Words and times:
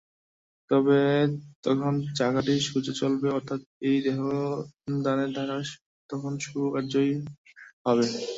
তবে 0.71 0.99
তখন 1.63 1.93
চাকাটি 2.17 2.53
সোজাই 2.67 2.95
চলবে, 3.01 3.27
অর্থাৎ 3.37 3.59
এই 3.87 3.97
দেহমনের 4.05 4.99
দ্বারা 5.35 5.55
তখন 6.09 6.33
শুভ 6.43 6.63
কার্যই 6.73 7.11
হবে। 7.85 8.05